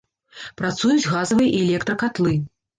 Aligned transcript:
Працуюць 0.61 1.07
газавыя 1.13 1.53
і 1.53 1.63
электракатлы. 1.69 2.37